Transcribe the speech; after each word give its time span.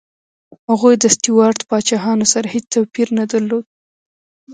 هغوی 0.69 0.95
د 0.99 1.05
سټیوراټ 1.15 1.59
پاچاهانو 1.69 2.25
سره 2.33 2.47
هېڅ 2.53 2.65
توپیر 2.73 3.07
نه 3.19 3.25
درلود. 3.31 3.65